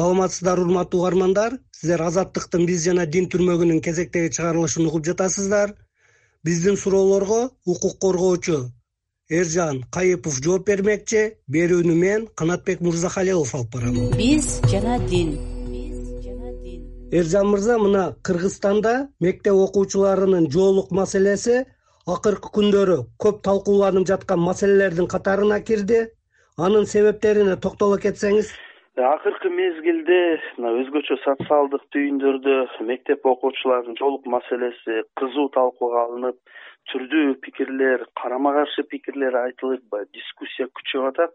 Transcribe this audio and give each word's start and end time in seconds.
саламатсыздарбы 0.00 0.64
урматтуу 0.64 1.00
угармандар. 1.02 1.58
Сиздер 1.76 2.00
азаттыктын 2.00 2.64
биз 2.64 2.84
жана 2.86 3.04
дин 3.04 3.26
түрмөгүнүн 3.28 3.82
кезектеги 3.84 4.30
чыгарылышын 4.32 4.86
угуп 4.88 5.04
жатасыздар. 5.04 5.74
Биздин 6.42 6.78
суроолорго 6.80 7.50
укук 7.66 7.98
коргоочу 8.00 8.70
эржан 9.28 9.82
кайыпов 9.92 10.38
жооп 10.40 10.64
бермекчи. 10.70 11.34
Берүүнү 11.52 11.96
мен 12.04 12.24
канатбек 12.34 12.80
мырзахалилов 12.80 13.52
алып 13.54 13.74
барам. 13.74 13.98
Биз 14.16 14.48
жана 14.72 14.96
дин. 15.10 15.36
Биз 15.68 16.00
жана 16.24 16.54
дин 16.62 16.80
эржан 17.12 17.52
мырза 17.52 17.76
мына 17.78 18.06
кыргызстанда 18.22 18.94
мектеп 19.20 19.60
окуучуларынын 19.66 20.48
жоолук 20.48 20.96
маселеси 20.96 21.66
акыркы 22.06 22.48
күндөрү 22.56 22.98
көп 23.20 23.44
талкууланып 23.44 24.08
жаткан 24.08 24.40
маселелердин 24.48 25.12
катарына 25.12 25.60
кирди. 25.60 26.06
Анын 26.56 26.86
себептерине 26.86 27.56
токтоло 27.56 27.96
кетсеңиз 28.00 28.48
акыркы 28.98 29.50
мезгилде 29.54 30.40
мына 30.58 30.72
өзгөчө 30.80 31.16
социалдык 31.22 31.82
түйүндөрдө 31.94 32.54
мектеп 32.88 33.26
окуучуларынын 33.32 33.96
жоолук 34.00 34.26
маселеси 34.26 35.04
кызуу 35.20 35.46
талкууга 35.54 36.00
алынып 36.08 36.36
түрдүү 36.90 37.36
пикирлер 37.44 38.02
карама 38.18 38.52
каршы 38.56 38.82
пикирлер 38.90 39.36
айтылып 39.44 39.84
баягы 39.92 40.10
дискуссия 40.18 40.66
күчөп 40.66 41.06
атат. 41.12 41.30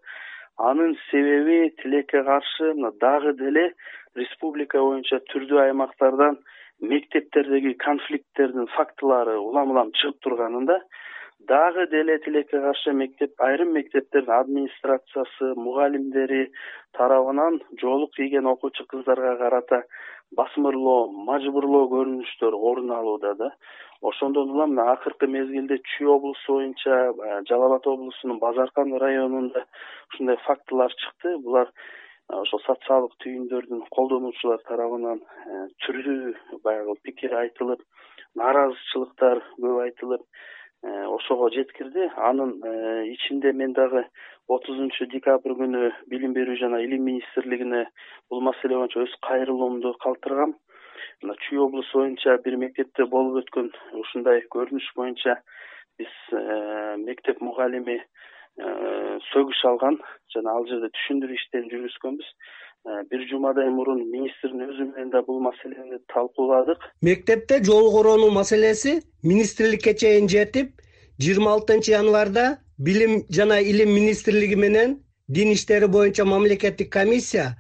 Анын 0.58 0.98
себеби 1.10 1.72
тилекке 1.82 2.24
каршы 2.28 2.74
мына 2.74 2.92
дагы 3.00 3.34
деле 3.40 3.72
республика 4.20 4.84
боюнча 4.84 5.22
түрдүү 5.32 5.64
аймактардан 5.70 6.38
мектептердеги 6.82 7.74
конфликттердин 7.80 8.68
фактылары 8.76 9.40
улам 9.40 9.72
улам 9.72 9.96
чыгып 9.96 10.20
турганында 10.28 10.82
дагы 11.48 11.88
деле 11.92 12.18
тилекке 12.20 12.60
каршы 12.62 12.92
мектеп 12.94 13.42
айрым 13.48 13.74
мектептердин 13.74 14.34
администрациясы 14.34 15.54
мугалимдери 15.56 16.52
тарабынан 16.98 17.60
жоолук 17.82 18.14
кийген 18.16 18.48
окуучу 18.48 18.86
кыздарга 18.86 19.36
карата 19.38 19.82
басмырлоо 20.40 21.12
мажбурлоо 21.30 21.90
көрүнүштөр 21.94 22.58
орун 22.70 22.92
алууда 22.92 23.34
да. 23.42 23.52
Ошондон 24.02 24.52
улам 24.56 24.74
мына 24.74 24.88
акыркы 24.94 25.28
мезгилде 25.28 25.78
чүй 25.92 26.10
облусу 26.16 26.58
боюнча 26.58 27.14
жалал 27.50 27.76
абад 27.76 27.88
облусунун 27.94 28.40
базаркан 28.40 28.98
районунда 29.06 29.66
ушундай 30.14 30.38
фактылар 30.48 30.94
чыкты. 31.04 31.38
Булар 31.46 31.72
ошол 32.30 32.62
социалдык 32.66 33.14
түйүндөрдүн 33.24 33.86
колдонуучулар 33.92 34.66
тарабынан 34.68 35.22
э, 35.22 35.68
түрдүү 35.86 36.36
баягы 36.64 36.98
пикир 37.04 37.38
айтылып 37.44 37.82
нааразычылыктар 38.36 39.44
көп 39.62 39.82
айтылып 39.86 40.26
Э, 40.26 40.65
ошого 40.86 41.50
жеткирди. 41.52 42.12
Анын 42.16 42.62
э, 42.64 43.08
ичинде 43.14 43.52
мен 43.54 43.74
дагы 43.74 44.06
отузунчу 44.48 45.08
декабрь 45.08 45.56
күнү 45.58 45.92
билим 46.12 46.34
берүү 46.34 46.58
жана 46.62 46.82
илим 46.84 47.06
министрлигине 47.10 47.86
бул 48.30 48.42
маселе 48.42 48.78
боюнча 48.78 49.02
өз 49.06 49.16
кайрылуумду 49.28 49.94
калтыргам. 50.04 50.56
Мына 51.24 51.36
чүй 51.48 51.60
облусу 51.60 52.00
боюнча 52.00 52.38
бир 52.46 52.58
мектепте 52.62 53.06
болуп 53.06 53.42
өткөн 53.44 53.72
ушундай 54.04 54.44
көрүнүш 54.54 54.92
боюнча 54.96 55.40
биз 55.98 56.14
э, 56.32 56.98
мектеп 57.08 57.42
мугалими 57.42 58.02
сөгүш 58.56 59.66
алган 59.68 59.98
жана 60.32 60.54
ал 60.56 60.64
жерде 60.70 60.88
түшүндүрүү 60.96 61.36
иштерин 61.36 61.72
жүргүзгөнбүз. 61.74 62.30
Э, 62.30 62.65
бир 62.86 63.22
жумадай 63.30 63.70
мурун 63.74 64.02
министрдин 64.12 64.62
өзү 64.70 64.86
менен 64.92 65.10
да 65.10 65.22
бул 65.26 65.40
маселени 65.42 65.98
талкууладык. 66.14 66.78
Мектепте 67.02 67.64
жол 67.64 67.92
коронуу 67.92 68.30
маселеси 68.32 69.02
министрликке 69.24 69.96
чейин 69.96 70.30
жетип 70.30 70.82
жыйырма 71.20 71.56
алтынчы 71.56 71.92
январда 71.92 72.60
билим 72.78 73.24
жана 73.30 73.60
илим 73.60 73.90
министрлиги 73.90 74.56
менен 74.56 75.00
дин 75.28 75.54
иштери 75.54 75.88
боюнча 75.88 76.26
мамлекеттик 76.26 76.92
комиссия 76.92 77.58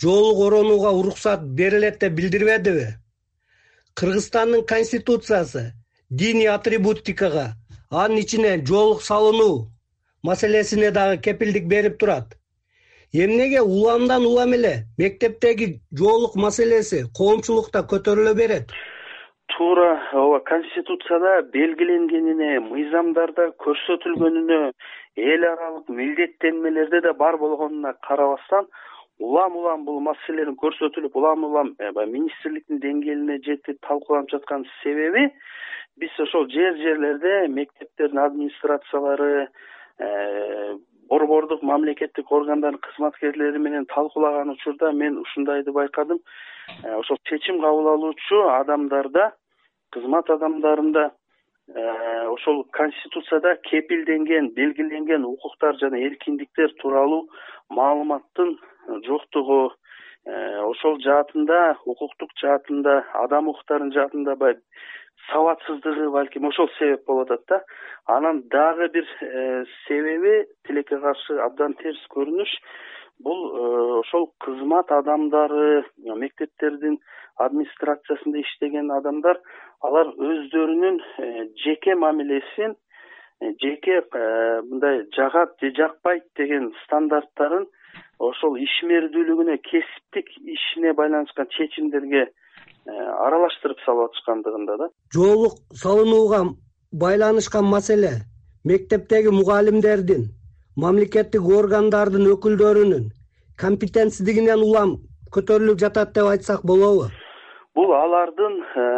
жол 0.00 0.36
коронууга 0.40 0.90
уруксат 0.90 1.42
берилет 1.42 1.98
деп 2.00 2.12
билдирбедиби 2.12 2.86
кыргызстандын 3.94 4.64
конституциясы 4.64 5.72
диний 6.10 6.48
атрибутикага 6.48 7.56
анын 7.90 8.22
ичине 8.22 8.52
жоолук 8.64 9.02
салынуу 9.02 9.66
маселесине 10.22 10.90
дагы 10.90 11.20
кепилдик 11.20 11.66
берип 11.66 11.98
турат 11.98 12.36
эмнеге 13.12 13.60
уламдан 13.60 14.26
улам 14.26 14.52
эле? 14.54 14.86
Мектептеги 14.98 15.80
жоолук 15.98 16.36
маселеси 16.36 17.04
коомчулукта 17.18 17.82
көтөрүлө 17.92 18.34
берет. 18.36 18.74
Туура 19.50 19.90
ооба 20.14 20.40
конституцияда 20.46 21.42
белгиленгенине 21.52 22.60
мыйзамдарда 22.70 23.50
көрсөтүлгөнүнө 23.64 24.60
эл 25.16 25.48
аралык 25.52 25.88
милдеттенмелерде 25.88 27.00
да 27.06 27.12
бар 27.12 27.36
болгонуна 27.36 27.94
карабастан 28.06 28.68
улам 29.18 29.56
улам 29.56 29.84
бул 29.84 30.00
маселенин 30.00 30.56
көрсөтүлүп 30.62 31.16
улам 31.18 31.44
улам 31.44 31.74
баягы 31.78 32.06
министрликтин 32.12 32.80
деңгээлине 32.84 33.40
жетип 33.44 33.80
талкууланып 33.86 34.30
жаткан 34.32 34.64
себеби 34.82 35.26
биз 36.00 36.14
ошол 36.24 36.46
жер 36.54 36.78
жерлерде 36.80 37.48
мектептердин 37.48 38.22
администрациялары 38.22 39.48
э, 39.98 40.76
борбордук 41.10 41.62
мамлекеттик 41.62 42.30
органдардын 42.32 42.80
кызматкерлери 42.86 43.58
менен 43.58 43.86
талкуулаган 43.94 44.50
учурда 44.54 44.92
мен 44.92 45.18
ушундайды 45.18 45.72
байкадым. 45.72 46.20
Э, 46.84 46.94
ошол 46.94 47.18
чечим 47.24 47.60
кабыл 47.60 47.88
алуучу 47.88 48.42
адамдарда 48.60 49.32
кызмат 49.90 50.30
адамдарында 50.30 51.10
э, 51.74 52.26
ошол 52.34 52.64
конституцияда 52.78 53.56
кепилденген 53.70 54.52
белгиленген 54.54 55.24
укуктар 55.24 55.76
жана 55.82 55.98
эркиндиктер 55.98 56.74
тууралуу 56.80 57.28
маалыматтын 57.70 58.56
жоктугу 59.06 59.72
ошол 60.26 60.98
жаатында 61.00 61.60
укуктук 61.86 62.30
жаатында 62.42 63.04
адам 63.24 63.48
укуктарынын 63.48 63.94
жаатында 63.94 64.36
баягы 64.36 64.60
сабатсыздыгы 65.28 66.10
балким 66.10 66.46
ошол 66.48 66.68
себеп 66.78 67.06
болуп 67.06 67.30
атат 67.30 67.44
да. 67.48 67.60
Анан 68.06 68.42
дагы 68.50 68.88
бир 68.88 69.06
э, 69.22 69.64
себеби 69.86 70.46
тилекке 70.66 70.98
каршы 70.98 71.38
абдан 71.44 71.74
терс 71.82 72.00
көрүнүш. 72.14 72.50
Бул 73.20 73.40
э, 73.48 73.98
ошол 74.00 74.30
кызмат 74.44 74.90
адамдары 74.92 75.84
мектептердин 76.24 76.98
администрациясында 77.36 78.40
иштеген 78.40 78.90
адамдар 78.90 79.40
алар 79.80 80.12
өздөрүнүн 80.16 81.00
э, 81.00 81.48
жеке 81.64 81.94
мамилесин 81.94 82.76
жеке 83.62 84.02
мындай 84.12 85.04
жагат 85.16 85.54
же 85.62 85.70
жакпайт 85.76 86.24
деген 86.36 86.72
стандарттарын 86.84 87.64
ошол 88.18 88.56
ишмердүүлүгүнө 88.66 89.56
кесиптик 89.70 90.28
ишине 90.56 90.92
байланышкан 90.92 91.48
чечимдерге 91.56 92.28
Э, 92.88 92.92
аралаштырып 93.26 93.80
салып 93.84 94.08
атышкандыгында 94.08 94.76
да. 94.80 94.86
Жоолук 95.14 95.58
салынууга 95.82 96.40
байланышкан 97.02 97.66
маселе 97.68 98.12
мектептеги 98.70 99.32
мугалимдердин 99.36 100.22
мамлекеттик 100.84 101.44
органдардын 101.58 102.24
өкүлдөрүнүн 102.34 103.04
компетентсиздигинен 103.64 104.64
улам 104.68 104.96
көтөрүлүп 105.36 105.82
жатат 105.84 106.14
деп 106.16 106.30
айтсак 106.32 106.64
болобу. 106.72 107.10
Бул 107.76 107.92
алардын 107.98 108.56
э, 108.64 108.88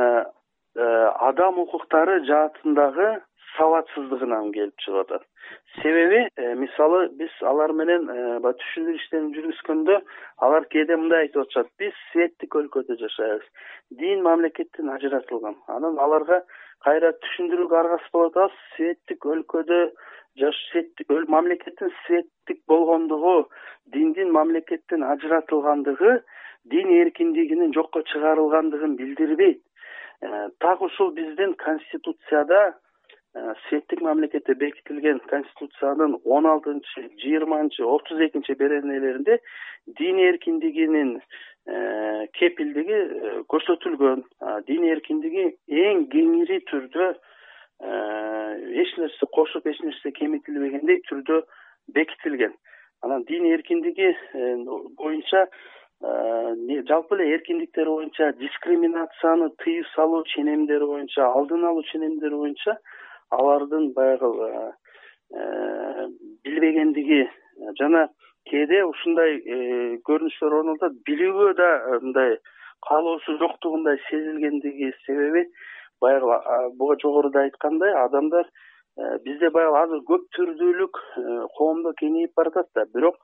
э, 0.79 0.87
адам 1.31 1.59
укуктары 1.67 2.21
жаатындагы 2.31 3.11
сабатсыздыгынан 3.57 4.53
келип 4.55 4.87
чыгып 4.87 5.11
атат 5.11 5.27
себеби 5.81 6.29
э, 6.37 6.55
мисалы 6.55 7.09
биз 7.19 7.33
алар 7.43 7.73
менен 7.73 8.09
э, 8.11 8.17
баягы 8.45 8.59
түшүндүрүү 8.61 8.99
иштерин 8.99 9.31
жүргүзгөндө 9.37 9.99
алар 10.47 10.67
кээде 10.75 10.99
мындай 11.01 11.27
айтып 11.27 11.47
атышат. 11.47 11.71
Биз 11.81 11.95
светтик 12.11 12.57
өлкөдө 12.61 12.99
жашайбыз. 13.01 13.47
Дин 14.03 14.23
мамлекеттен 14.27 14.91
ажыратылган. 14.93 15.57
Анан 15.73 15.99
аларга 15.99 16.43
кайра 16.85 17.13
түшүндүрүүгө 17.25 17.79
аргасыз 17.81 18.13
болуп 18.13 18.37
атабыз 18.37 18.61
светтик 18.77 19.27
өлкөдө 19.35 19.81
мамлекеттин 21.29 21.91
светтик 22.07 22.63
болгондугу 22.69 23.49
диндин 23.93 24.33
мамлекеттен 24.33 25.03
ажыратылгандыгы 25.03 26.23
дин 26.65 26.89
эркиндигинин 27.01 27.73
жокко 27.73 28.03
чыгарылгандыгын 28.03 28.97
билдирбейт. 28.97 29.63
Э, 30.23 30.49
так 30.61 30.81
ушул 30.83 31.11
биздин 31.13 31.55
конституцияда 31.55 32.75
светтик 33.69 34.01
мамлекетте 34.03 34.55
бекитилген 34.55 35.21
конституциянын 35.31 36.19
он 36.25 36.47
алтынчы 36.47 37.09
жыйырманчы 37.23 37.85
отуз 37.85 38.21
экинчи 38.21 38.53
беренелеринде 38.53 39.39
дин 39.87 40.19
эркиндигинин 40.19 41.21
э, 41.67 42.27
кепилдиги 42.39 42.93
э, 42.93 43.43
көрсөтүлгөн. 43.49 44.25
Дин 44.69 44.85
эркиндиги 44.85 45.47
эң 45.69 46.07
кеңири 46.13 46.61
түрдө 46.69 47.13
эч 47.83 48.97
нерсе 49.01 49.27
кошуп 49.33 49.67
эч 49.67 49.81
нерсе 49.81 50.13
кемитилбегендей 50.13 51.01
түрдө 51.09 51.43
бекитилген. 51.95 52.53
Анан 53.03 53.25
дин 53.25 53.49
эркиндиги 53.49 54.13
боюнча 54.99 55.47
жалпы 56.03 57.17
эле 57.17 57.33
эркиндиктер 57.39 57.89
боюнча 57.89 58.33
дискриминацияны 58.39 59.51
тыюу 59.65 59.89
салуу 59.95 60.23
ченемдери 60.35 60.85
боюнча 60.85 61.33
алдын 61.33 61.65
алуу 61.65 61.83
ченемдери 61.91 62.35
боюнча 62.35 62.77
алардын 63.39 63.93
баягы 63.97 64.31
э, 65.35 66.09
билбегендиги 66.45 67.23
жана 67.81 68.07
кээде 68.51 68.83
ушундай 68.89 69.39
көрүнүштөр 70.09 70.57
орун 70.59 70.75
алат 70.75 70.99
билүүгө 71.09 71.53
да 71.61 71.71
мындай 72.03 72.37
каалоосу 72.89 73.39
жоктугундай 73.43 74.01
сезилгендиги 74.09 74.93
себеби 75.07 75.47
баягы 76.01 76.39
буга 76.79 76.97
жогоруда 77.03 77.45
айткандай 77.47 77.95
адамдар 78.05 78.49
бизде 79.27 79.51
баягы 79.51 79.79
азыр 79.83 80.03
көп 80.09 80.25
түрдүүлүк 80.37 80.99
коомдо 81.59 81.93
кеңейип 82.01 82.35
баратат 82.37 82.69
да. 82.75 82.85
Бирок 82.95 83.17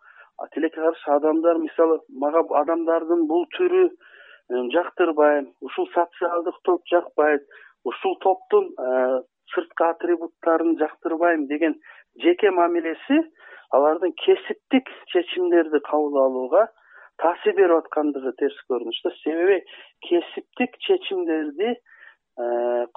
тилекке 0.54 0.80
каршы 0.80 1.10
адамдар 1.10 1.58
мисалы 1.58 1.98
мага 2.08 2.44
адамдардын 2.62 3.26
бул 3.26 3.44
түрү 3.58 3.88
жактырбайм 4.74 5.50
ушул 5.60 5.88
социалдык 5.94 6.62
топ 6.64 6.86
жакпайт 6.92 7.42
ушул 7.84 8.16
топтун 8.22 8.70
сырткы 9.54 9.84
атрибуттарын 9.84 10.76
жактырбайм 10.80 11.46
деген 11.52 11.74
жеке 12.22 12.50
мамилеси 12.50 13.20
алардын 13.70 14.12
кесиптик 14.24 14.88
чечимдерди 15.12 15.80
кабыл 15.90 16.18
алууга 16.24 16.68
таасир 17.22 17.54
берип 17.56 17.82
аткандыгы 17.82 18.32
терс 18.38 18.58
көрүнүш 18.70 19.00
да. 19.04 19.12
Себеби 19.22 19.60
кесиптик 20.08 20.78
чечимдерди 20.86 21.74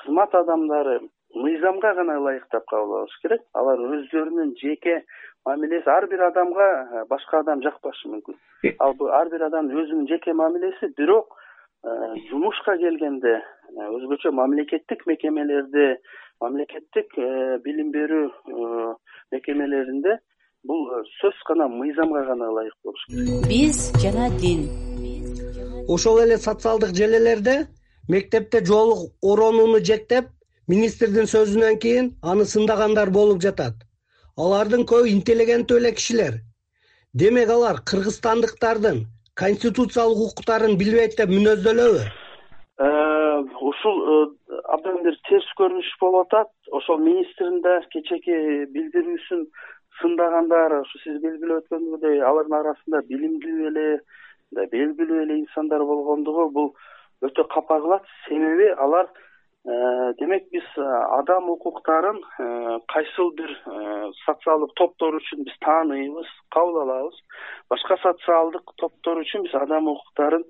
кызмат 0.02 0.36
адамдары 0.36 1.00
мыйзамга 1.36 1.94
гана 1.96 2.18
ылайыктап 2.20 2.66
кабыл 2.70 3.02
алыш 3.02 3.18
керек. 3.24 3.44
Алар 3.54 3.80
өздөрүнүн 3.80 4.56
жеке 4.62 5.02
мамилеси 5.46 5.90
ар 5.90 6.08
бир 6.08 6.26
адамга 6.28 7.06
башка 7.10 7.40
адам 7.40 7.64
жакпашы 7.66 8.12
мүмкүн. 8.14 8.38
Э. 8.64 8.76
ал 8.80 8.96
ар 9.10 9.30
бир 9.30 9.48
адамдын 9.48 9.84
өзүнүн 9.84 10.08
жеке 10.12 10.34
мамилеси 10.34 10.94
бирок 10.98 11.34
жумушка 12.30 12.78
келгенде 12.78 13.40
өзгөчө 13.90 14.32
мамлекеттик 14.38 15.08
мекемелерде 15.08 15.98
мамлекеттик 16.42 17.18
э, 17.18 17.60
билим 17.66 17.92
берүү 17.94 18.26
э, 18.28 18.94
мекемелеринде 19.36 20.18
бул 20.68 20.88
э, 20.90 21.02
сөзсүз 21.20 21.46
гана 21.50 21.68
мыйзамга 21.70 22.24
гана 22.26 22.50
ылайык 22.52 22.76
болуш 22.84 23.06
керек. 23.10 23.48
Биз 23.50 23.82
жана 24.02 24.30
дин. 24.42 24.66
Ошол 25.88 26.22
эле 26.24 26.38
социалдык 26.38 26.96
желелерде 26.98 27.68
мектепте 28.10 28.64
жоолук 28.66 29.12
оронууну 29.22 29.80
жектеп 29.92 30.32
министрдин 30.68 31.30
сөзүнөн 31.30 31.78
кийин 31.84 32.14
аны 32.22 32.46
сындагандар 32.46 33.12
болуп 33.14 33.42
жатат. 33.46 33.76
Алардын 34.38 34.88
көбү 34.90 35.12
интеллигенттүү 35.12 35.78
эле 35.78 35.92
кишилер. 35.98 36.40
Демек 37.14 37.50
алар 37.50 37.84
кыргызстандыктардын 37.86 39.06
конституциялык 39.36 40.26
укуктарын 40.30 40.78
билбейт 40.80 41.18
деп 41.20 41.30
мүнөздөлөбү 41.30 42.10
ушул 43.72 43.98
абдан 44.76 45.04
бир 45.06 45.18
терс 45.30 45.48
көрүнүш 45.60 45.92
болуп 46.02 46.28
атат. 46.28 46.52
Ошол 46.72 47.00
министрдин 47.04 47.62
да 47.66 47.80
кечээки 47.94 48.38
билдирүүсүн 48.76 49.46
сындагандар 50.02 50.80
ушу 50.82 51.02
сиз 51.04 51.20
белгилеп 51.24 51.64
өткөнүңүздөй 51.64 52.22
алардын 52.30 52.58
арасында 52.60 53.02
билимдүү 53.10 53.68
эле 53.72 53.88
мындай 54.52 54.70
белгилүү 54.72 55.20
эле 55.26 55.38
инсандар 55.42 55.84
болгондугу 55.88 56.48
бул 56.56 56.72
өтө 57.28 57.46
капа 57.54 57.80
кылат 57.84 58.08
себеби 58.26 58.72
алар 58.86 59.08
э, 59.12 60.14
демек 60.20 60.50
биз 60.52 60.68
э, 60.78 60.88
адам 61.20 61.50
укуктарын 61.54 62.18
э, 62.18 62.80
кайсыл 62.94 63.32
бир 63.38 63.54
социалдык 64.26 64.74
топтор 64.80 65.20
үчүн 65.22 65.46
биз 65.46 65.58
тааныйбыз 65.66 66.30
кабыл 66.56 66.82
алабыз. 66.84 67.18
Башка 67.70 67.98
социалдык 68.04 68.76
топтор 68.82 69.22
үчүн 69.24 69.46
биз 69.48 69.56
адам 69.62 69.92
укуктарын 69.94 70.46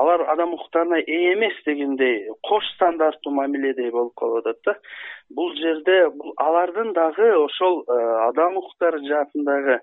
алар 0.00 0.24
адам 0.32 0.54
укуктарына 0.54 0.98
ээ 1.00 1.34
эмес 1.34 1.56
дегендей 1.66 2.16
кош 2.48 2.64
стандарттуу 2.74 3.32
мамиледей 3.32 3.90
болуп 3.90 4.14
калып 4.20 4.46
атат 4.46 4.58
да. 4.66 4.74
Бул 5.30 5.54
жерде 5.60 5.96
бул 6.18 6.32
алардын 6.36 6.92
дагы 6.94 7.28
ошол 7.44 7.82
э, 7.82 7.96
адам 8.28 8.56
укуктары 8.60 9.00
жаатындагы 9.08 9.76
э, 9.78 9.82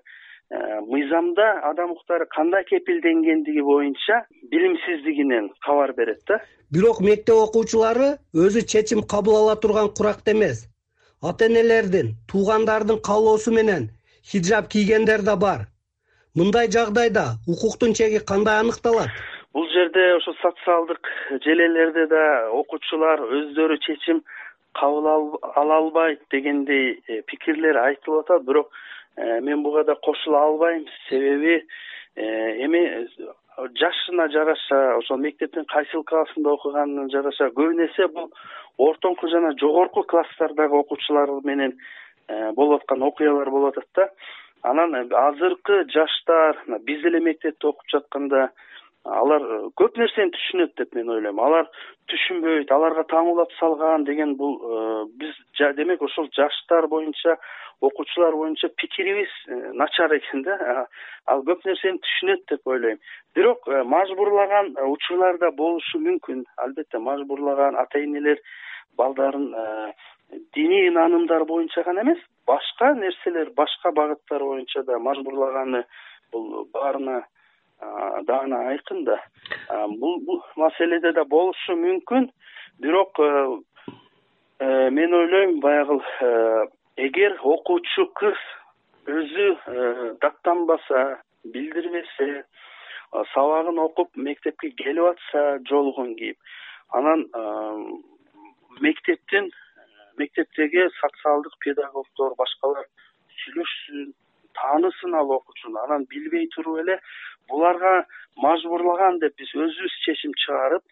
мыйзамда 0.92 1.46
адам 1.70 1.92
укуктары 1.92 2.26
кандай 2.36 2.64
кепилденгендиги 2.64 3.60
боюнча 3.60 4.24
билимсиздигинен 4.50 5.50
кабар 5.66 5.92
берет 5.92 6.22
да. 6.28 6.40
Бирок 6.70 7.00
мектеп 7.00 7.36
окуучулары 7.36 8.16
өзү 8.34 8.66
чечим 8.72 9.02
кабыл 9.02 9.36
ала 9.42 9.56
турган 9.56 9.92
куракта 9.92 10.32
эмес. 10.32 10.66
Ата 11.22 11.46
энелердин 11.46 12.16
туугандардын 12.28 13.00
каалоосу 13.00 13.52
менен 13.52 13.90
хиджаб 14.24 14.68
кийгендер 14.68 15.22
да 15.22 15.36
бар. 15.36 15.66
Мындай 16.34 16.70
жагдайда 16.70 17.38
укуктун 17.46 17.94
чеги 17.94 18.18
кандай 18.18 18.60
аныкталат 18.60 19.10
бул 19.56 19.68
жерде 19.72 20.02
ошо 20.18 20.34
социалдык 20.42 21.08
желелерде 21.44 22.02
да 22.12 22.24
окуучулар 22.52 23.22
өздөрү 23.38 23.78
чечим 23.86 24.20
кабыл 24.76 25.06
ала 25.08 25.76
албайт 25.76 26.20
дегендей 26.30 27.00
э, 27.08 27.22
пикирлер 27.22 27.78
айтылып 27.80 28.26
атат. 28.26 28.44
Бирок 28.44 28.68
э, 29.16 29.40
мен 29.40 29.62
буга 29.62 29.84
да 29.84 29.94
кошула 29.94 30.42
албайм. 30.42 30.84
Себеби 31.08 31.64
э, 32.16 32.64
эми 32.66 33.08
жашына 33.80 34.28
жараша 34.28 34.98
ошол 34.98 35.16
мектептин 35.24 35.64
кайсыл 35.72 36.04
классында 36.04 36.52
окуганына 36.58 37.08
жараша 37.08 37.48
көбүнө 37.56 37.88
эсе 37.88 38.10
бул 38.12 38.28
ортоңку 38.76 39.30
жана 39.32 39.54
жогорку 39.56 40.02
класстардагы 40.02 40.76
окуучулар 40.82 41.32
менен 41.44 41.78
болуп 42.52 42.82
аткан 42.82 43.02
окуялар 43.02 43.50
болуп 43.50 43.78
атат 43.78 43.88
да. 43.94 44.10
Анан 44.62 45.08
азыркы 45.08 45.86
жаштар 45.88 46.60
биз 46.84 47.00
деле 47.00 47.20
мектепте 47.20 47.72
окуп 47.72 47.88
жатканда 47.88 48.50
алар 49.14 49.42
э, 49.42 49.58
көп 49.78 49.98
нерсени 50.00 50.32
түшүнөт 50.34 50.74
деп 50.78 50.94
мен 50.96 51.10
ойлойм. 51.14 51.38
Алар 51.40 51.68
түшүнбөйт 52.10 52.72
аларга 52.72 53.04
таңуулап 53.10 53.52
салган 53.58 54.04
деген 54.04 54.34
бул 54.36 54.56
э, 54.56 55.04
биз 55.20 55.36
демек 55.76 56.02
ошол 56.02 56.28
жаштар 56.36 56.88
боюнча 56.88 57.36
окуучулар 57.80 58.34
боюнча 58.34 58.68
пикирибиз 58.68 59.32
э, 59.48 59.72
начар 59.74 60.12
экен 60.16 60.42
да. 60.42 60.86
Ал 61.26 61.44
көп 61.46 61.64
нерсени 61.66 62.02
түшүнөт 62.02 62.46
деп 62.50 62.66
ойлойм. 62.66 62.98
Бирок 63.34 63.66
мажбурлаган 63.66 64.74
учурлар 64.90 65.38
да 65.38 65.50
болушу 65.50 66.00
мүмкүн. 66.02 66.44
Албетте 66.56 66.98
мажбурлаган 66.98 67.76
ата 67.76 68.02
энелер 68.02 68.40
балдарын 68.96 69.52
диний 70.54 70.90
наанымдар 70.90 71.44
боюнча 71.44 71.82
гана 71.84 72.02
эмес 72.02 72.18
башка 72.46 72.94
нерселер 72.94 73.50
башка 73.56 73.92
багыттар 73.92 74.42
боюнча 74.42 74.82
да 74.82 74.98
мажбурлаганы 74.98 75.84
бул 76.32 76.68
баарына 76.72 77.24
даана 77.80 78.58
айкын 78.72 79.04
да. 79.04 79.18
Бул 80.00 80.42
маселеде 80.56 81.12
да 81.12 81.24
болушу 81.24 81.76
мүмкүн. 81.76 82.30
Бирок 82.78 83.18
э, 83.18 83.58
э, 84.58 84.90
мен 84.90 85.14
ойлойм 85.14 85.60
баягы 85.60 86.00
э, 86.20 86.66
эгер 86.96 87.38
окуучу 87.42 88.06
кыз 88.14 88.36
өзү 89.06 89.46
даттанбаса 90.20 91.22
билдирбесе 91.44 92.44
сабагын 93.32 93.78
окуп 93.78 94.16
мектепке 94.16 94.70
келип 94.70 95.04
атса 95.12 95.58
жоолугун 95.70 96.14
кийип 96.16 96.36
анан 96.90 97.24
мектептин 98.80 99.50
мектептеги 100.18 100.88
социалдык 101.00 101.56
педагогдор 101.64 102.34
башкалар 102.36 102.84
сүйлөшсүн 103.40 104.12
таанысын 104.58 105.14
ал 105.20 105.30
окуучуну 105.38 105.78
анан 105.84 106.06
билбей 106.10 106.48
туруп 106.54 106.82
эле 106.82 106.98
буларга 107.48 107.94
мажбурлаган 108.44 109.18
деп 109.22 109.36
биз 109.40 109.54
өзүбүз 109.54 109.94
чечим 110.04 110.32
чыгарып 110.44 110.84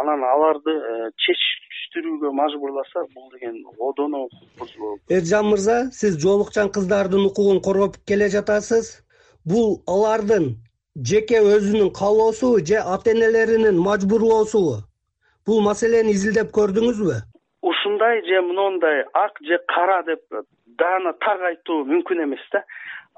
анан 0.00 0.24
аларды 0.24 0.72
э, 0.72 1.10
чечиштирүүгө 1.24 2.32
мажбурласа 2.40 3.04
бул 3.14 3.30
деген 3.34 3.56
одоно 3.88 4.24
укук 4.26 4.48
бузуу 4.58 4.82
болот 4.84 5.16
эржан 5.16 5.48
мырза 5.52 5.78
сиз 6.00 6.18
жоолукчан 6.24 6.72
кыздардын 6.76 7.26
укугун 7.28 7.60
коргоп 7.66 7.96
келе 8.08 8.28
жатасыз. 8.36 9.02
Бул 9.44 9.82
алардын 9.90 10.44
жеке 11.10 11.40
өзүнүн 11.42 11.90
каалоосубу 11.98 12.64
же 12.68 12.78
ата 12.94 13.10
энелеринин 13.10 13.78
мажбурлоосубу 13.88 14.76
бул 15.46 15.62
маселени 15.66 16.14
изилдеп 16.16 16.52
көрдүңүзбү? 16.58 17.16
Ушундай 17.62 18.22
же 18.28 18.42
моундай 18.48 19.02
ак 19.24 19.40
же 19.48 19.58
кара 19.74 20.02
деп 20.06 20.22
даана 20.78 21.12
так 21.24 21.42
айтуу 21.50 21.82
мүмкүн 21.90 22.24
эмес 22.26 22.44
да 22.52 22.62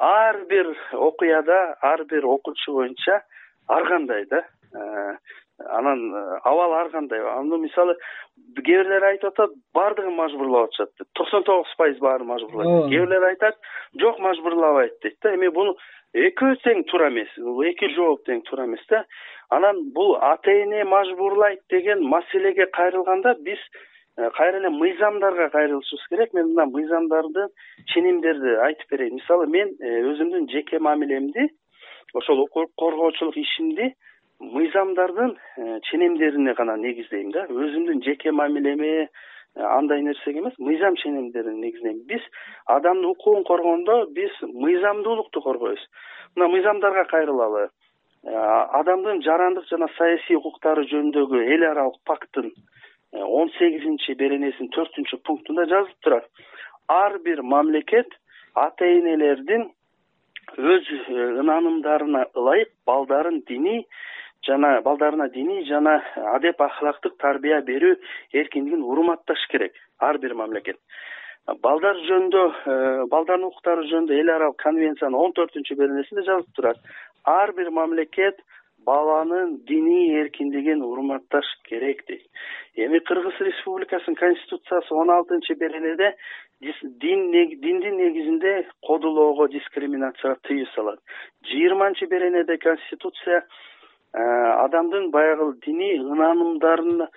ар 0.04 0.44
бир 0.50 0.74
окуяда 0.92 1.76
ар 1.82 2.04
бир 2.04 2.26
окуучу 2.26 2.72
боюнча 2.72 3.22
ар 3.68 3.88
кандай 3.88 4.26
да 4.26 4.44
э, 4.74 5.16
анан 5.58 6.14
э, 6.14 6.38
абал 6.42 6.72
ар 6.74 6.90
кандай. 6.90 7.20
Аны 7.20 7.58
мисалы 7.58 7.94
кээ 8.56 8.64
бирлер 8.64 9.04
айтып 9.10 9.32
атат 9.32 9.54
баардыгын 9.74 10.14
мажбурлап 10.14 10.68
атышат 10.68 10.90
деп. 10.98 11.08
Токсон 11.14 11.44
тогуз 11.44 11.74
пайыз 11.78 11.98
баарын 11.98 12.26
мажбурлайт. 12.26 12.90
Кээ 12.90 13.00
бирлер 13.00 13.28
айтат 13.30 13.56
жок 14.00 14.18
мажбурлабайт 14.18 14.98
дейт 15.02 15.16
да. 15.22 15.34
Эми 15.34 15.48
буну 15.48 15.76
экөө 16.14 16.58
тең 16.64 16.84
туура 16.90 17.10
эмес 17.10 17.30
бул 17.38 17.62
эки 17.62 17.90
жооп 17.94 18.24
тең 18.26 18.42
туура 18.48 18.66
эмес 18.66 18.82
да. 18.90 19.04
Анан 19.50 19.92
бул 19.94 20.16
ата 20.16 20.50
эне 20.50 20.84
мажбурлайт 20.84 21.62
деген 21.70 22.02
маселеге 22.02 22.66
кайрылганда 22.66 23.36
биз 23.40 23.60
кайра 24.16 24.58
эле 24.58 24.70
мыйзамдарга 24.70 25.48
кайрылышыбыз 25.50 26.06
керек. 26.08 26.32
Мен 26.34 26.54
мына 26.54 26.66
мыйзамдарды 26.66 27.48
ченемдерди 27.92 28.56
айтып 28.68 28.90
берейин. 28.90 29.14
Мисалы 29.14 29.46
мен 29.46 29.74
э, 29.80 30.00
өзүмдүн 30.12 30.48
жеке 30.50 30.78
мамилемди 30.78 31.48
ошол 32.14 32.44
укук 32.44 32.70
коргоочулук 32.78 33.36
ишимди 33.36 33.94
мыйзамдардын 34.40 35.36
э, 35.56 35.80
ченемдерине 35.90 36.54
гана 36.54 36.76
негиздейм 36.76 37.30
да. 37.32 37.46
Өзүмдүн 37.48 38.02
жеке 38.04 38.30
мамилеме 38.30 39.08
андай 39.54 40.02
нерсеге 40.02 40.40
эмес 40.40 40.54
мыйзам 40.58 40.96
ченемдеринин 40.96 41.60
негизинен 41.60 42.02
биз 42.06 42.22
адамдын 42.66 43.10
укугун 43.10 43.44
коргондо 43.44 44.06
биз 44.10 44.30
мыйзамдуулукту 44.42 45.42
коргойбуз 45.42 45.84
мына 46.36 46.48
мыйзамдарга 46.48 47.04
кайрылалы 47.04 47.68
адамдын 48.24 49.22
жарандык 49.22 49.68
жана 49.70 49.88
саясий 49.96 50.36
укуктары 50.36 50.86
жөнүндөгү 50.90 51.44
эл 51.54 51.66
аралык 51.70 52.00
пакттын 52.04 52.50
он 53.22 53.50
сегизинчи 53.58 54.14
беренесинин 54.18 54.70
төртүнчү 54.74 55.20
пунктунда 55.24 55.66
жазылып 55.70 56.00
турат. 56.02 56.26
Ар 56.88 57.18
бир 57.24 57.42
мамлекет 57.42 58.10
ата 58.54 58.86
энелердин 58.86 59.70
өз 60.58 60.90
ынанымдарына 61.08 62.26
ылайык 62.34 62.72
балдарын 62.86 63.42
диний 63.48 63.86
жана 64.46 64.80
балдарына 64.82 65.28
диний 65.28 65.64
жана 65.68 66.00
адеп 66.34 66.60
ахлактык 66.60 67.16
тарбия 67.18 67.60
берүү 67.62 67.96
эркиндигин 68.32 68.82
урматташ 68.82 69.46
керек 69.50 69.72
ар 69.98 70.18
бир 70.18 70.34
мамлекет. 70.34 70.76
Балдар 71.62 71.96
жөнүндө 72.08 72.42
э, 72.42 72.74
балдардын 73.12 73.48
укуктары 73.50 73.84
жөнүндө 73.90 74.18
эл 74.20 74.30
аралык 74.32 74.62
конвенциянын 74.62 75.18
он 75.18 75.34
төртүнчү 75.36 75.76
беренесинде 75.76 76.24
жазылып 76.24 76.54
турат. 76.56 76.78
Ар 77.24 77.52
бир 77.52 77.70
мамлекет 77.70 78.40
баланын 78.84 79.58
диний 79.66 80.20
эркиндигин 80.20 80.82
урматташ 80.82 81.46
керек 81.68 82.06
дейт. 82.06 82.26
Эми 82.76 82.98
кыргыз 82.98 83.40
республикасынын 83.40 84.16
конституциясы 84.16 84.94
он 84.94 85.10
алтынчы 85.10 85.54
беренеде 85.54 86.14
дин 86.60 87.30
диндин 87.32 87.96
негизинде 87.96 88.66
кодулоого 88.82 89.48
дискриминацияга 89.48 90.38
тыюу 90.42 90.66
салат. 90.74 91.00
Жыйырманчы 91.50 92.06
беренеде 92.06 92.56
конституция 92.58 93.44
Э, 94.14 94.22
адамдын 94.64 95.10
баягы 95.10 95.46
диний 95.64 95.98
ынанымдарын 95.98 97.08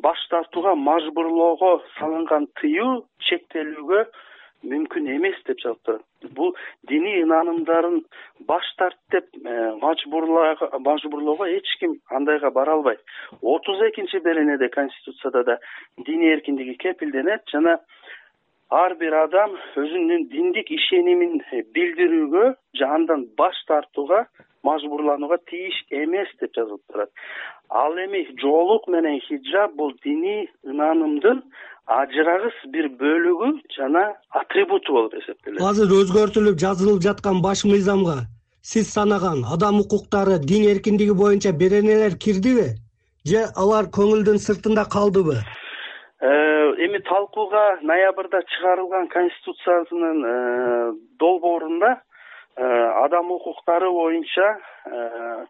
баш 0.00 0.20
тартууга 0.30 0.72
мажбурлоого 0.74 1.82
салынган 1.98 2.46
тыюу 2.60 3.04
чектелүүгө 3.28 4.06
мүмкүн 4.64 5.08
эмес 5.16 5.36
деп 5.46 5.60
жазып 5.60 5.82
турат 5.84 6.32
бул 6.36 6.54
диний 6.88 7.22
ынанымдарын 7.22 8.00
баш 8.48 8.66
тарт 8.78 8.98
деп 9.12 9.26
э, 9.44 9.76
мажбурлоого 9.82 11.48
эч 11.56 11.76
ким 11.80 12.00
андайга 12.10 12.50
бара 12.50 12.72
албайт. 12.72 13.00
Отуз 13.42 13.80
экинчи 13.88 14.18
беренеде 14.18 14.68
конституцияда 14.68 15.44
да 15.44 15.58
диний 15.98 16.32
эркиндиги 16.32 16.76
кепилденет 16.76 17.42
жана 17.52 17.78
ар 18.70 18.94
бир 18.98 19.14
адам 19.14 19.54
өзүнүн 19.76 20.28
диндик 20.30 20.70
ишенимин 20.70 21.40
билдирүүгө 21.74 22.54
же 22.74 22.84
андан 22.84 23.28
баш 23.36 23.56
тартууга 23.68 24.26
мажбурланууга 24.68 25.38
тийиш 25.50 25.76
эмес 25.90 26.28
деп 26.40 26.54
жазылып 26.58 26.82
турат. 26.92 27.10
Ал 27.70 27.96
эми 28.04 28.26
жоолук 28.42 28.88
менен 28.88 29.20
хиджаб 29.28 29.74
бул 29.78 29.92
диний 30.04 30.48
ынанымдын 30.64 31.42
ажырагыс 31.86 32.56
бир 32.74 32.88
бөлүгү 33.00 33.50
жана 33.76 34.06
атрибуту 34.30 34.92
болуп 34.98 35.14
эсептелет. 35.20 35.60
Азыр 35.60 35.92
өзгөртүлүп 36.00 36.58
жазылып 36.64 37.02
жаткан 37.08 37.42
баш 37.42 37.64
мыйзамга 37.64 38.24
сиз 38.72 38.90
санаган 38.92 39.44
адам 39.54 39.80
укуктары 39.80 40.38
дин 40.50 40.66
эркиндиги 40.72 41.14
боюнча 41.22 41.52
беренелер 41.52 42.16
кирдиби 42.24 42.66
же 43.30 43.44
алар 43.62 43.86
көңүлдүн 43.96 44.42
сыртында 44.46 44.84
калдыбы? 44.94 45.36
Э, 46.18 46.28
эми 46.86 46.98
талкууга 47.10 47.64
ноябрда 47.82 48.42
чыгарылган 48.54 49.06
конституциянын 49.08 50.18
э, 50.24 50.92
долбоорунда 51.20 52.00
адам 52.56 53.30
укуктары 53.30 53.90
боюнча 53.90 54.58
э, 54.86 55.46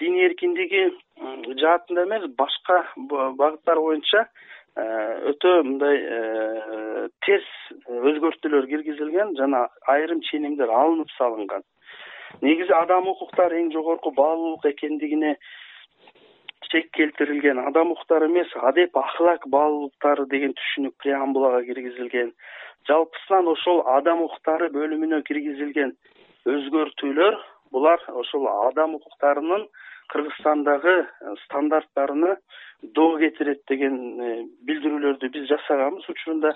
дин 0.00 0.16
эркиндиги 0.26 0.90
жаатында 1.60 2.04
эмес 2.04 2.26
башка 2.36 2.82
багыттар 2.96 3.80
боюнча 3.80 4.26
э, 4.76 4.84
өтө 5.32 5.62
мындай 5.64 7.08
терс 7.24 7.48
өзгөртүүлөр 7.88 8.68
киргизилген 8.68 9.36
жана 9.38 9.68
айрым 9.88 10.20
ченемдер 10.28 10.68
алынып 10.68 11.10
салынган. 11.16 11.62
Негизи 12.42 12.72
адам 12.76 13.08
укуктары 13.08 13.62
эң 13.62 13.70
жогорку 13.72 14.10
баалуулук 14.12 14.66
экендигине 14.66 15.36
чек 16.68 16.90
келтирилген. 16.92 17.58
Адам 17.68 17.92
укуктары 17.92 18.28
эмес 18.28 18.52
адеп 18.60 18.96
ахлак 18.96 19.46
баалуулуктары 19.48 20.26
деген 20.26 20.52
түшүнүк 20.58 20.96
преамбулага 20.98 21.62
киргизилген. 21.64 22.34
Жалпысынан 22.88 23.48
ошол 23.48 23.80
адам 23.96 24.24
укуктары 24.26 24.68
бөлүмүнө 24.74 25.22
киргизилген 25.28 25.94
өзгөртүүлөр 26.44 27.36
булар 27.72 28.00
ошол 28.22 28.46
адам 28.68 28.94
укуктарынын 28.98 29.66
кыргызстандагы 30.12 30.96
э, 31.00 31.34
стандарттарына 31.44 32.36
доо 32.82 33.18
кетирет 33.18 33.62
деген 33.68 33.96
э, 34.20 34.32
билдирүүлөрдү 34.68 35.30
биз 35.36 35.48
жасаганбыз 35.48 36.08
учурунда 36.12 36.52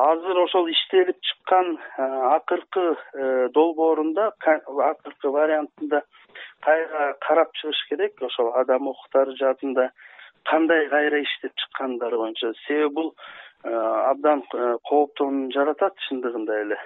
азыр 0.00 0.40
ошол 0.44 0.70
иштелип 0.72 1.18
чыккан 1.28 1.76
э, 1.76 2.06
акыркы 2.36 2.86
долбоорунда 3.54 4.30
акыркы 4.40 5.34
вариантында 5.36 6.02
кайра 6.64 7.14
карап 7.26 7.52
чыгыш 7.60 7.84
керек. 7.88 8.22
Ошол 8.22 8.54
адам 8.56 8.88
укуктары 8.88 9.36
жаатында 9.36 9.90
кандай 10.48 10.88
кайра 10.88 11.20
иштеп 11.22 11.52
чыккандары 11.56 12.16
боюнча. 12.16 12.54
Себеби 12.66 12.94
бул 12.94 13.14
абдан 13.64 14.42
кооптонуу 14.88 15.52
жаратат 15.52 15.98
чындыгында 16.08 16.62
эле 16.64 16.78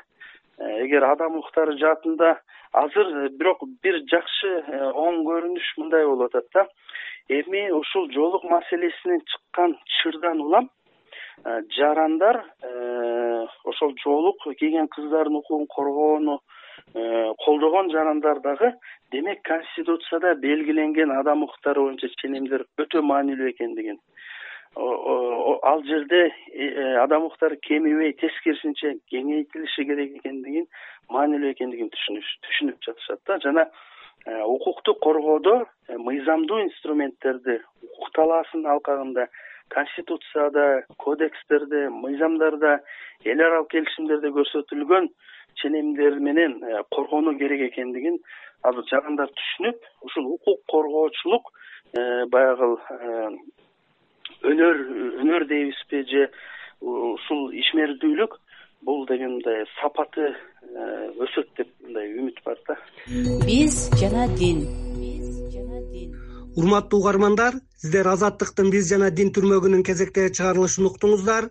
эгер 0.58 1.04
адам 1.04 1.38
укуктары 1.38 1.76
жаатында 1.78 2.38
азыр 2.73 3.11
э, 3.25 3.28
бирок 3.38 3.64
бир 3.82 4.00
жакшы 4.11 4.52
э, 4.61 4.80
оң 4.92 5.23
көрүнүш 5.26 5.70
мындай 5.78 6.06
болуп 6.06 6.34
атат 6.34 6.46
да. 6.54 6.66
Эми 7.28 7.70
ушул 7.73 8.11
жоолук 8.12 8.44
маселесинен 8.44 9.20
чыккан 9.32 9.78
чырдан 10.00 10.40
улам 10.40 10.68
жарандар 11.76 12.42
ошол 13.64 13.94
жоолук 14.02 14.44
кийген 14.58 14.88
кыздардын 14.88 15.40
укугун 15.40 15.66
коргоону 15.66 16.38
колдогон 17.44 17.90
жарандар 17.90 18.40
дагы 18.40 18.75
демек 19.11 19.42
конституцияда 19.42 20.34
белгиленген 20.34 21.11
адам 21.18 21.42
укуктары 21.42 21.80
боюнча 21.80 22.08
ченемдер 22.20 22.66
өтө 22.78 23.02
маанилүү 23.02 23.50
экендигин 23.54 23.99
ал 24.76 25.83
жерде 25.85 26.26
э, 26.26 26.33
э, 26.52 26.97
адам 26.99 27.25
укуктары 27.25 27.57
кемибей 27.62 28.12
тескерисинче 28.19 28.99
кеңейтилиши 29.11 29.85
керек 29.87 30.16
экендигин 30.19 30.66
маанилүү 31.11 31.52
экендигин 31.52 31.90
түшүнүп 31.95 32.83
жатышат 32.83 33.21
да. 33.26 33.38
Жана 33.45 33.69
э, 34.26 34.43
укукту 34.43 34.95
коргоодо 34.95 35.66
мыйзамдуу 35.88 36.61
инструменттерди 36.66 37.61
укук 37.83 38.11
талаасынын 38.19 38.71
алкагында 38.75 39.28
конституцияда 39.69 40.85
кодекстерде 40.99 41.88
мыйзамдарда 41.90 42.81
эл 43.25 43.40
аралык 43.47 43.71
келишимдерде 43.71 44.35
көрсөтүлгөн 44.35 45.09
ченемдер 45.62 46.19
менен 46.19 46.59
коргонуу 46.90 47.38
керек 47.38 47.71
экендигин 47.71 48.19
азыр 48.62 48.90
жарандар 48.90 49.31
түшүнүп 49.38 49.90
ушул 50.02 50.33
укук 50.35 50.66
коргоочулук 50.66 51.52
баягы 52.35 52.75
өнөр 54.51 54.81
өнөр 55.25 55.47
дейбизби 55.51 56.03
же 56.11 56.27
ушул 56.81 57.51
ишмердүүлүк 57.63 58.37
бул 58.85 59.07
деген 59.09 59.39
мындай 59.39 59.65
сапаты 59.79 60.27
э, 60.29 60.35
өсөт 61.25 61.49
деп 61.57 61.71
мындай 61.81 62.13
үмүт 62.19 62.43
бар 62.45 62.61
да. 62.69 62.77
Биз 63.47 63.89
жана 64.01 64.29
дин. 64.37 64.65
Биз 65.01 65.33
жана 65.55 65.81
дин 65.93 66.13
урматтуу 66.57 67.01
угармандар 67.01 67.59
сиздер 67.81 68.09
азаттыктын 68.13 68.71
биз 68.75 68.89
жана 68.93 69.11
дин 69.11 69.33
түрмөгүнүн 69.35 69.83
кезектеги 69.89 70.35
чыгарылышын 70.39 70.91
уктуңуздар. 70.91 71.51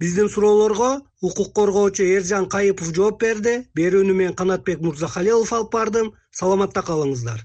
Биздин 0.00 0.30
суроолорго 0.32 0.90
укук 1.20 1.52
коргоочу 1.54 2.06
эржан 2.16 2.48
кайыпов 2.48 2.94
жооп 2.96 3.20
берди. 3.20 3.54
Берүүнү 3.76 4.16
мен 4.16 4.34
канатбек 4.34 4.80
мырзахалилов 4.80 5.52
алып 5.52 5.72
бардым. 5.76 6.12
Саламатта 6.32 6.80
калыңыздар 6.80 7.44